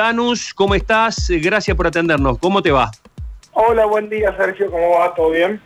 [0.00, 1.28] Tanus, ¿cómo estás?
[1.28, 2.38] Gracias por atendernos.
[2.38, 2.90] ¿Cómo te va?
[3.52, 4.70] Hola, buen día, Sergio.
[4.70, 5.14] ¿Cómo va?
[5.14, 5.60] ¿Todo bien?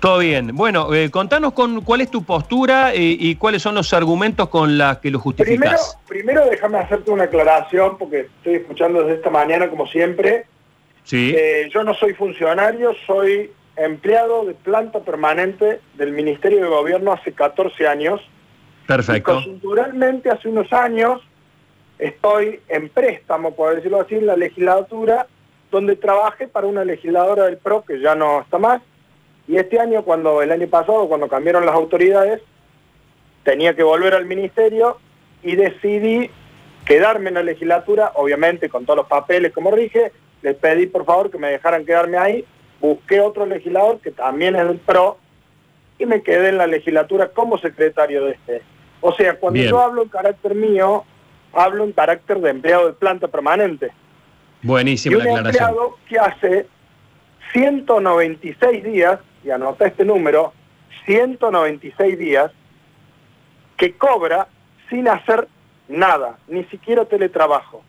[0.00, 0.54] Todo bien.
[0.54, 4.76] Bueno, eh, contanos con cuál es tu postura eh, y cuáles son los argumentos con
[4.76, 5.96] los que lo justificas.
[6.06, 10.44] Primero, primero déjame hacerte una aclaración, porque estoy escuchando desde esta mañana, como siempre.
[11.04, 11.34] Sí.
[11.34, 17.32] Eh, yo no soy funcionario, soy empleado de planta permanente del Ministerio de Gobierno hace
[17.32, 18.20] 14 años.
[18.86, 19.40] Perfecto.
[19.40, 21.22] Y hace unos años,
[21.98, 25.26] estoy en préstamo, por decirlo así, en la legislatura,
[25.70, 28.82] donde trabajé para una legisladora del PRO, que ya no está más,
[29.46, 32.40] y este año, cuando el año pasado, cuando cambiaron las autoridades,
[33.42, 34.98] tenía que volver al ministerio
[35.42, 36.30] y decidí
[36.86, 41.30] quedarme en la legislatura, obviamente con todos los papeles como rige, les pedí por favor
[41.30, 42.44] que me dejaran quedarme ahí,
[42.80, 45.18] busqué otro legislador que también es del PRO
[45.98, 48.62] y me quedé en la legislatura como secretario de este.
[49.00, 51.04] O sea, cuando yo hablo en carácter mío,
[51.56, 53.92] hablo en carácter de empleado de planta permanente.
[54.62, 56.66] Buenísimo y un empleado que hace
[57.52, 60.52] 196 días, y anota este número,
[61.06, 62.50] 196 días,
[63.76, 64.48] que cobra
[64.88, 65.48] sin hacer
[65.88, 67.82] nada, ni siquiera teletrabajo.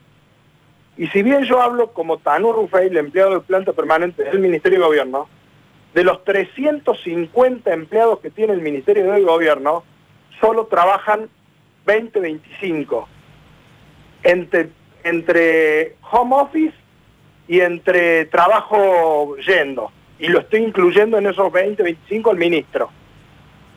[0.98, 4.86] Y si bien yo hablo como Tanu Rufeil, empleado de planta permanente del Ministerio de
[4.86, 5.28] Gobierno,
[5.94, 9.84] de los 350 empleados que tiene el Ministerio del Gobierno,
[10.40, 11.30] solo trabajan
[11.86, 13.08] 20, 25.
[14.26, 14.70] Entre,
[15.04, 16.74] entre home office
[17.48, 19.92] y entre trabajo yendo.
[20.20, 22.90] Y lo estoy incluyendo en esos 20, 25 al ministro.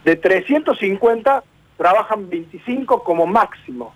[0.04, 1.44] De 350
[1.76, 3.94] trabajan 25 como máximo.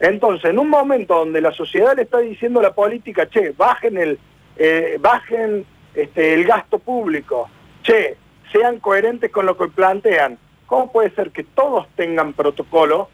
[0.00, 3.96] Entonces, en un momento donde la sociedad le está diciendo a la política, che, bajen
[3.96, 4.18] el,
[4.56, 7.48] eh, bajen este, el gasto público,
[7.82, 8.16] che,
[8.52, 13.08] sean coherentes con lo que plantean, ¿cómo puede ser que todos tengan protocolo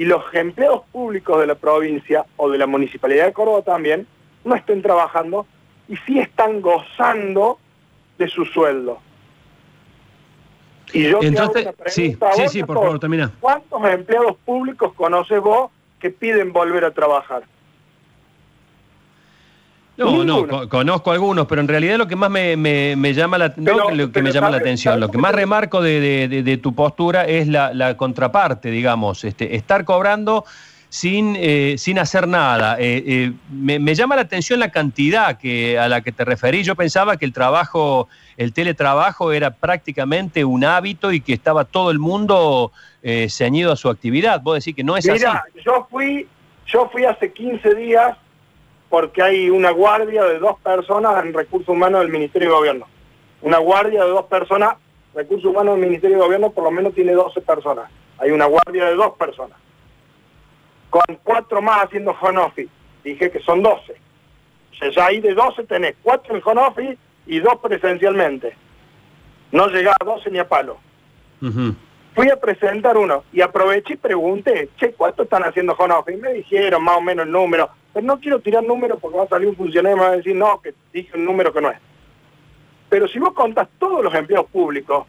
[0.00, 4.06] y los empleados públicos de la provincia o de la Municipalidad de Córdoba también
[4.44, 5.46] no estén trabajando
[5.88, 7.58] y sí están gozando
[8.16, 8.98] de su sueldo?
[10.94, 13.30] Y yo Entonces, sí, sí, sí, por favor, termina.
[13.40, 17.42] ¿Cuántos empleados públicos conoces vos que piden volver a trabajar?
[20.00, 24.22] No, no, conozco algunos, pero en realidad lo que más me, llama la, lo que
[24.22, 29.24] me llama la atención, lo que más remarco de, tu postura es la, contraparte, digamos,
[29.24, 30.44] este, estar cobrando
[30.88, 32.76] sin, eh, sin hacer nada.
[32.78, 36.62] Eh, eh, me, llama la atención la cantidad que, a la que te referí.
[36.62, 41.90] Yo pensaba que el trabajo, el teletrabajo era prácticamente un hábito y que estaba todo
[41.90, 42.72] el mundo
[43.28, 44.40] ceñido a su actividad.
[44.40, 46.26] Vos decís que no es Mira, yo fui,
[46.66, 48.16] yo fui hace 15 días
[48.90, 52.86] porque hay una guardia de dos personas en recursos humanos del Ministerio de Gobierno.
[53.40, 54.74] Una guardia de dos personas,
[55.14, 57.88] recursos humanos del Ministerio de Gobierno por lo menos tiene 12 personas.
[58.18, 59.56] Hay una guardia de dos personas.
[60.90, 62.68] Con cuatro más haciendo home office.
[63.04, 63.92] Dije que son 12.
[63.92, 68.56] O sea, ya ahí de 12 tenés cuatro en home office y dos presencialmente.
[69.52, 70.78] No llegaba a 12 ni a palo.
[72.14, 76.18] Fui a presentar uno y aproveché y pregunté, che, ¿cuánto están haciendo home office?
[76.18, 79.24] Y me dijeron más o menos el número pero no quiero tirar números porque va
[79.24, 81.60] a salir un funcionario y me va a decir, no, que dije un número que
[81.60, 81.78] no es.
[82.88, 85.06] Pero si vos contás todos los empleados públicos,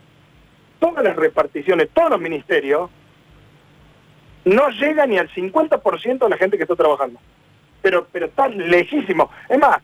[0.79, 2.89] todas las reparticiones, todos los ministerios,
[4.45, 7.19] no llega ni al 50% de la gente que está trabajando.
[7.81, 9.29] Pero, pero está lejísimo.
[9.47, 9.77] Es más,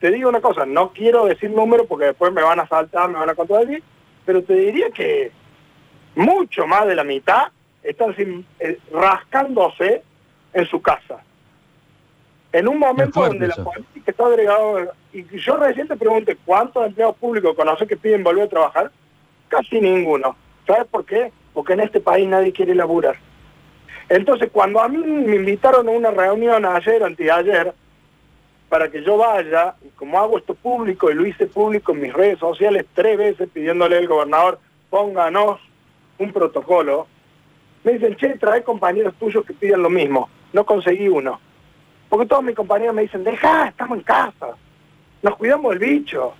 [0.00, 3.18] te digo una cosa, no quiero decir números porque después me van a saltar, me
[3.18, 3.82] van a contradecir,
[4.24, 5.30] pero te diría que
[6.16, 7.48] mucho más de la mitad
[7.82, 8.14] están
[8.58, 10.02] eh, rascándose
[10.52, 11.22] en su casa.
[12.52, 17.16] En un momento donde la política está agregado, y yo recién te pregunté, ¿cuántos empleados
[17.16, 18.90] públicos conoces que piden volver a trabajar?
[19.48, 20.36] Casi ninguno.
[20.66, 21.32] ¿Sabes por qué?
[21.54, 23.16] Porque en este país nadie quiere laburar.
[24.08, 27.72] Entonces, cuando a mí me invitaron a una reunión ayer, anteayer,
[28.68, 32.12] para que yo vaya, y como hago esto público, y lo hice público en mis
[32.12, 34.58] redes sociales tres veces pidiéndole al gobernador,
[34.90, 35.58] pónganos
[36.18, 37.06] un protocolo,
[37.84, 40.28] me dicen, che, trae compañeros tuyos que piden lo mismo.
[40.52, 41.40] No conseguí uno.
[42.12, 44.48] Porque todos mis compañeros me dicen, deja, estamos en casa,
[45.22, 46.34] nos cuidamos del bicho.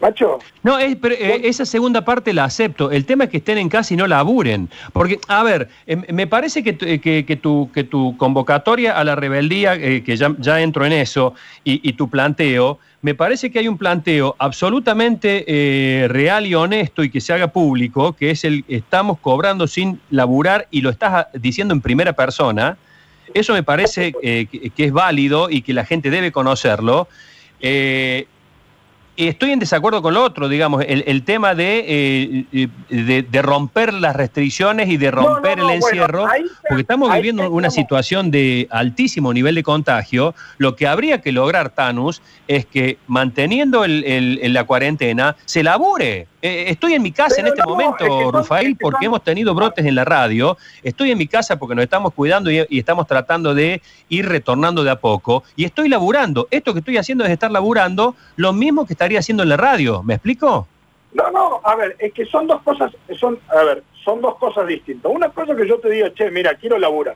[0.00, 0.40] Macho.
[0.64, 2.90] No, pero, eh, esa segunda parte la acepto.
[2.90, 4.68] El tema es que estén en casa y no laburen.
[4.92, 9.14] Porque, a ver, em, me parece que, que, que, tu, que tu convocatoria a la
[9.14, 13.68] rebeldía, eh, que ya, ya, entro en eso, y, tu planteo, me parece que hay
[13.68, 18.64] un planteo absolutamente eh, real y honesto y que se haga público, que es el
[18.66, 22.76] estamos cobrando sin laburar y lo estás diciendo en primera persona
[23.32, 27.08] eso me parece eh, que, es válido y que la gente debe conocerlo.
[27.60, 28.26] Eh,
[29.16, 34.88] estoy en desacuerdo con lo otro, digamos, el, tema de, eh, de, romper las restricciones
[34.88, 36.26] y de romper el encierro,
[36.68, 40.34] porque estamos viviendo una situación de altísimo nivel de contagio.
[40.58, 46.26] Lo que habría que lograr, Tanus, es que manteniendo el, la cuarentena se labure.
[46.42, 50.04] Eh, estoy en mi casa en este momento, Rafael, porque hemos tenido brotes en la
[50.04, 50.58] radio.
[50.82, 54.84] Estoy en mi casa porque nos estamos cuidando y, y estamos tratando de ir retornando
[54.84, 55.42] de a poco.
[55.56, 56.46] Y estoy laburando.
[56.50, 60.02] Esto que estoy haciendo es estar laburando lo mismo que estaría haciendo en la radio.
[60.02, 60.66] ¿Me explico?
[61.12, 64.66] No, no, a ver, es que son dos cosas, son, a ver, son dos cosas
[64.66, 65.12] distintas.
[65.14, 67.14] Una cosa que yo te diga, che, mira, quiero laburar.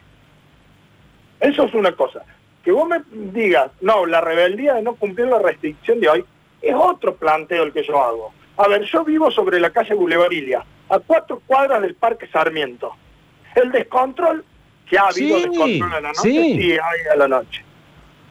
[1.40, 2.22] Eso es una cosa.
[2.62, 3.00] Que vos me
[3.32, 6.24] digas, no, la rebeldía de no cumplir la restricción de hoy,
[6.60, 8.32] es otro planteo el que yo hago.
[8.56, 12.94] A ver, yo vivo sobre la calle Boulevardilia, a cuatro cuadras del Parque Sarmiento.
[13.54, 14.44] El descontrol,
[14.88, 16.72] que ha habido descontrol en la noche, sí.
[16.72, 17.64] hay a la noche.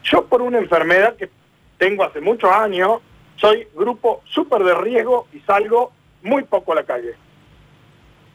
[0.04, 1.28] Yo por una enfermedad que
[1.76, 3.00] tengo hace muchos años,
[3.38, 5.92] soy grupo súper de riesgo y salgo
[6.22, 7.14] muy poco a la calle.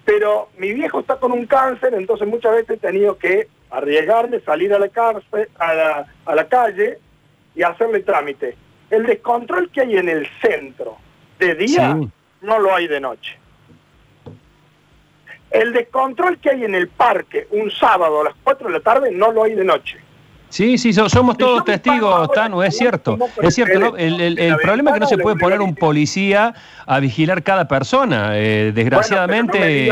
[0.06, 4.74] Pero mi viejo está con un cáncer, entonces muchas veces he tenido que arriesgarme, salir
[4.74, 7.00] a la, cárcel, a la, a la calle
[7.56, 8.56] y hacerle trámite.
[8.90, 10.98] El descontrol que hay en el centro
[11.40, 11.98] de día
[12.42, 13.38] no lo hay de noche.
[15.50, 19.12] El descontrol que hay en el parque un sábado a las 4 de la tarde
[19.12, 20.03] no lo hay de noche.
[20.54, 23.18] Sí, sí, somos todos testigos, Tanu, es cierto.
[23.42, 26.54] Es cierto, el, problema es que no se puede poner un policía
[26.86, 29.92] a vigilar cada persona, eh, desgraciadamente.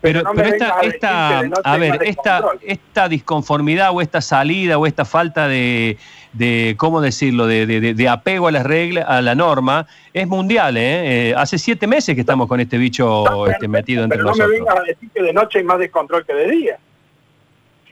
[0.00, 5.98] pero, esta, esta a ver, esta, esta disconformidad o esta salida o esta falta de,
[6.32, 11.28] de ¿cómo decirlo?, de, de, apego a las reglas, a la norma, es mundial, ¿eh?
[11.28, 11.34] ¿eh?
[11.36, 14.48] Hace siete meses que estamos con este bicho este, metido entre nosotros.
[14.48, 16.78] No me vengas a decir que de noche hay más descontrol que de día.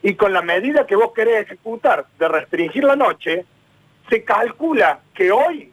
[0.03, 3.45] Y con la medida que vos querés ejecutar de restringir la noche,
[4.09, 5.73] se calcula que hoy,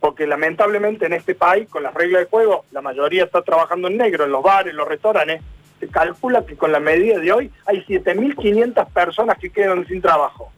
[0.00, 3.98] porque lamentablemente en este país, con las reglas de juego, la mayoría está trabajando en
[3.98, 5.42] negro, en los bares, en los restaurantes,
[5.78, 10.50] se calcula que con la medida de hoy hay 7.500 personas que quedan sin trabajo.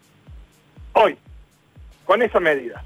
[0.93, 1.17] Hoy,
[2.05, 2.85] con esa medida.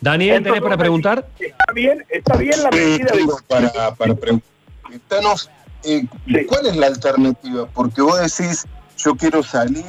[0.00, 1.24] Daniel, ¿tenés para preguntar?
[1.38, 3.26] Está bien, está bien la medida de...
[3.48, 5.50] Para, para preguntarnos
[5.86, 7.66] eh, ¿cuál es la alternativa?
[7.72, 8.66] Porque vos decís,
[8.96, 9.84] yo quiero salir,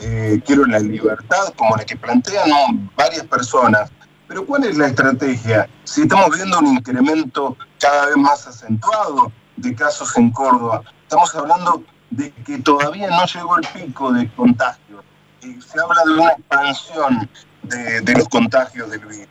[0.00, 3.90] eh, quiero la libertad, como la que plantean varias personas,
[4.28, 5.68] pero ¿cuál es la estrategia?
[5.84, 11.82] Si estamos viendo un incremento cada vez más acentuado de casos en Córdoba, estamos hablando
[12.10, 15.04] de que todavía no llegó el pico de contagios.
[15.42, 17.30] y se habla de una expansión
[17.62, 19.28] de, de los contagios del virus.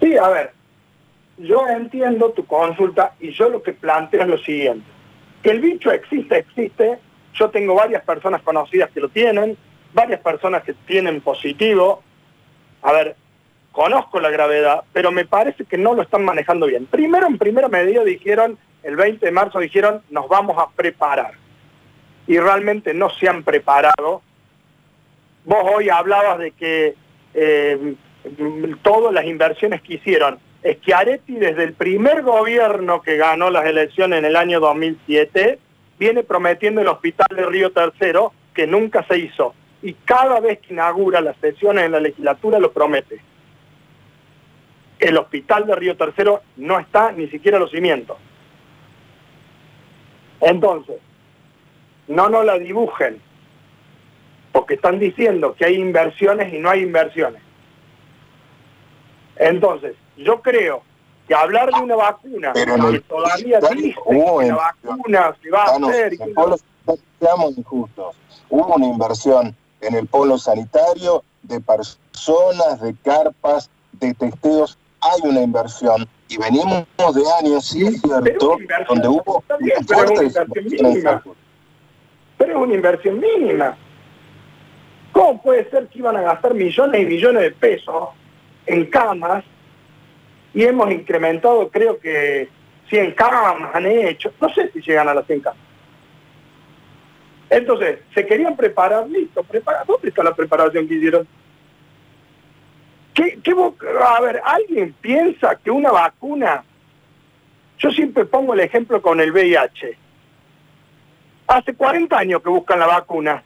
[0.00, 0.54] Sí, a ver,
[1.42, 4.86] yo entiendo tu consulta y yo lo que planteo es lo siguiente.
[5.42, 6.98] Que el bicho existe, existe.
[7.34, 9.56] Yo tengo varias personas conocidas que lo tienen,
[9.92, 12.02] varias personas que tienen positivo.
[12.82, 13.16] A ver,
[13.72, 16.86] conozco la gravedad, pero me parece que no lo están manejando bien.
[16.86, 21.32] Primero, en primera medida dijeron, el 20 de marzo dijeron, nos vamos a preparar.
[22.26, 24.22] Y realmente no se han preparado.
[25.44, 26.94] Vos hoy hablabas de que
[27.34, 27.94] eh,
[28.82, 34.24] todas las inversiones que hicieron Schiaretti desde el primer gobierno que ganó las elecciones en
[34.24, 35.58] el año 2007
[35.98, 40.72] viene prometiendo el hospital de Río Tercero que nunca se hizo y cada vez que
[40.72, 43.20] inaugura las sesiones en la legislatura lo promete.
[45.00, 48.16] El hospital de Río Tercero no está ni siquiera los cimientos.
[50.40, 50.96] Entonces,
[52.06, 53.20] no nos la dibujen,
[54.52, 57.42] porque están diciendo que hay inversiones y no hay inversiones.
[59.36, 60.82] Entonces, yo creo
[61.26, 66.18] que hablar de una vacuna que todavía dice que la vacuna se va a hacer...
[67.20, 68.16] seamos injustos.
[68.48, 74.78] Hubo una inversión en el polo sanitario de personas, de carpas, de testeos.
[75.00, 78.56] Hay una inversión y venimos de años, sí es cierto,
[78.88, 81.22] donde hubo bien, pero, es una inversión mínima.
[82.38, 83.76] pero es una inversión mínima.
[85.12, 88.08] ¿Cómo puede ser que iban a gastar millones y millones de pesos
[88.66, 89.44] en camas
[90.54, 92.48] y hemos incrementado, creo que
[92.88, 95.60] 100 camas han hecho, no sé si llegan a las 100 camas.
[97.48, 101.28] Entonces, se querían preparar, listo, prepara, ¿dónde está la preparación que hicieron?
[103.14, 103.38] ¿Qué,
[104.06, 106.64] a ver, ¿alguien piensa que una vacuna,
[107.78, 109.98] yo siempre pongo el ejemplo con el VIH,
[111.46, 113.42] hace 40 años que buscan la vacuna,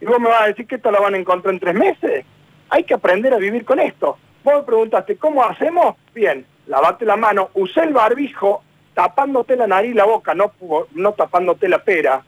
[0.00, 2.26] y vos me vas a decir que esto la van a encontrar en tres meses,
[2.68, 4.18] hay que aprender a vivir con esto.
[4.44, 5.96] Vos preguntaste, ¿cómo hacemos?
[6.14, 10.52] Bien, lavate la mano, usé el barbijo tapándote la nariz y la boca, no,
[10.92, 12.22] no tapándote la pera.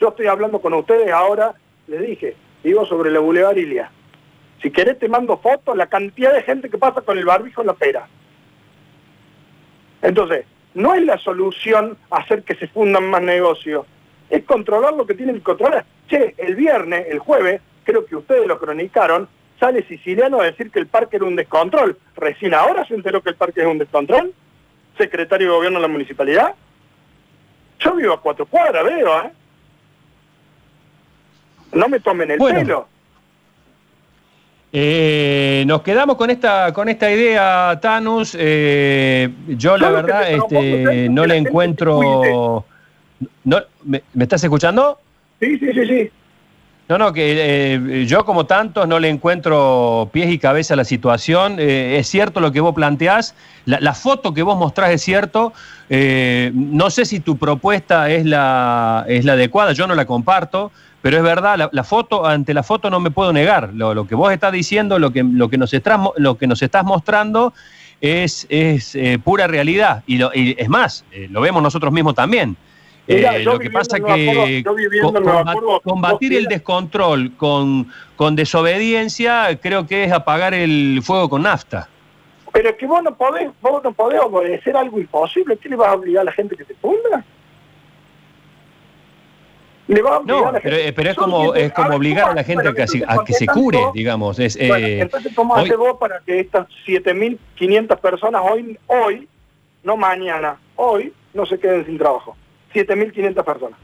[0.00, 1.54] Yo estoy hablando con ustedes ahora,
[1.86, 3.92] les dije, vivo sobre la Boulevard Ilia.
[4.60, 7.68] Si querés te mando fotos, la cantidad de gente que pasa con el barbijo en
[7.68, 8.08] la pera.
[10.02, 13.86] Entonces, no es la solución hacer que se fundan más negocios,
[14.30, 15.86] es controlar lo que tienen que controlar.
[16.08, 19.28] Che, el viernes, el jueves, creo que ustedes lo cronicaron,
[19.58, 21.98] sale siciliano a decir que el parque era un descontrol.
[22.16, 24.32] Recién ahora se enteró que el parque es un descontrol.
[24.96, 26.54] Secretario de Gobierno de la Municipalidad.
[27.80, 29.30] Yo vivo a cuatro cuadras, veo, ¿eh?
[31.72, 32.88] No me tomen el pelo.
[34.70, 38.36] Eh, nos quedamos con esta con esta idea, Tanus.
[38.38, 42.64] Eh, yo, la verdad este, no le encuentro...
[43.44, 44.98] No, ¿me, estás escuchando?
[45.40, 46.10] Sí, sí, sí, sí.
[46.88, 50.84] No, no, que eh, yo como tantos no le encuentro pies y cabeza a la
[50.84, 51.58] situación.
[51.58, 53.34] es cierto lo que vos planteás.
[53.66, 55.52] La, foto que vos mostrás es cierto.
[55.90, 60.72] no sé si tu propuesta es la, es la adecuada, yo no la comparto.
[61.00, 63.72] Pero es verdad, la, foto, ante la foto no me puedo negar.
[63.72, 66.84] Lo, que vos estás diciendo, lo que, lo que, nos, estás, lo que nos estás
[66.84, 67.54] mostrando
[68.00, 70.02] es, es eh, pura realidad.
[70.06, 70.20] Y,
[70.60, 72.56] es más, eh, lo vemos nosotros mismos también.
[73.10, 74.62] Eh, lo que pasa que
[75.82, 81.88] combatir el descontrol con, con desobediencia creo que es apagar el fuego con nafta.
[82.52, 85.56] Pero es que vos no podés, vos no podés obedecer algo imposible.
[85.56, 87.24] ¿Qué le vas a obligar a la gente que se funda?
[90.26, 93.24] no, pero, eh, pero, es como, es como obligar a la gente a que, a
[93.24, 94.38] que se cure, digamos.
[94.38, 99.26] Es, eh, entonces, ¿cómo hace vos para que estas 7.500 personas hoy, hoy,
[99.82, 102.36] no mañana, hoy, no se queden sin trabajo?
[102.72, 103.78] 7.500 personas.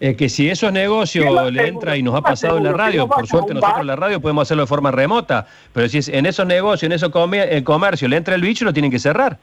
[0.00, 3.26] Es que si esos negocios le entra y nos ha pasado en la radio, por
[3.26, 6.46] suerte nosotros en la radio podemos hacerlo de forma remota, pero si es en esos
[6.46, 7.10] negocios, en esos
[7.64, 9.38] comercio le entra el bicho, lo tienen que cerrar.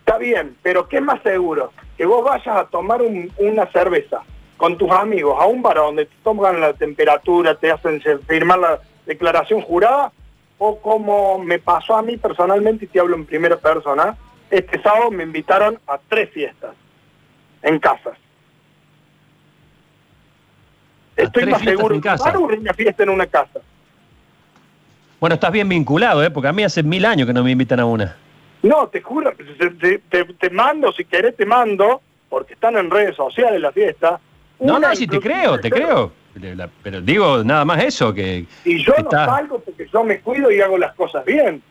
[0.00, 1.72] Está bien, pero ¿qué es más seguro?
[1.96, 3.00] Que vos vayas a tomar
[3.38, 4.22] una cerveza
[4.56, 8.78] con tus amigos a un bar donde te toman la temperatura, te hacen firmar la
[9.06, 10.12] declaración jurada,
[10.58, 14.16] o como me pasó a mí personalmente, y te hablo en primera persona,
[14.50, 16.74] este sábado me invitaron a tres fiestas
[17.62, 18.16] en casas.
[21.16, 23.60] Estoy más seguro de una fiesta en una casa.
[25.20, 26.30] Bueno, estás bien vinculado, ¿eh?
[26.30, 28.16] porque a mí hace mil años que no me invitan a una.
[28.62, 29.32] No, te juro,
[29.78, 34.20] te, te mando, si querés te mando, porque están en redes sociales la fiesta,
[34.62, 36.12] no, no, sí te creo, te creo.
[36.82, 38.46] Pero digo nada más eso que...
[38.64, 41.62] Y yo no salgo porque yo me cuido y hago las cosas bien.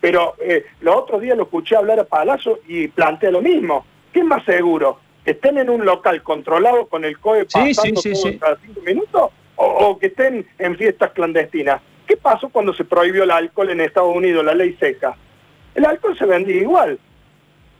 [0.00, 3.86] Pero eh, los otros días lo escuché hablar a Palazzo y plantea lo mismo.
[4.12, 4.98] ¿Qué es más seguro?
[5.24, 8.00] ¿Que estén en un local controlado con el COE pasando
[8.40, 9.30] cada cinco minutos?
[9.56, 11.82] O, que estén en fiestas clandestinas?
[12.06, 15.14] ¿Qué pasó cuando se prohibió el alcohol en Estados Unidos, la ley seca?
[15.74, 16.98] El alcohol se vendía igual.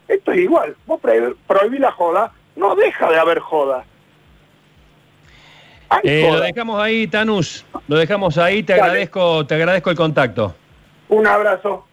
[0.06, 0.76] Esto es igual.
[0.86, 1.00] Vos
[1.46, 3.84] prohibís la joda, no deja de haber joda.
[6.02, 7.64] Eh, lo dejamos ahí, Tanus.
[7.88, 8.62] Lo dejamos ahí.
[8.62, 10.54] Te agradezco, te agradezco el contacto.
[11.08, 11.86] Un abrazo.